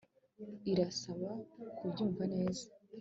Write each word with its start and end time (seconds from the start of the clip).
irasaba 0.71 1.29
kubyumva 1.77 2.23
neza 2.35 2.65